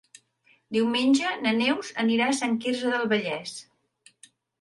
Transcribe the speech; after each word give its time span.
Diumenge 0.77 1.33
na 1.43 1.51
Neus 1.57 1.91
anirà 2.03 2.29
a 2.31 2.37
Sant 2.39 2.55
Quirze 2.63 2.95
del 2.95 3.05
Vallès. 3.13 3.55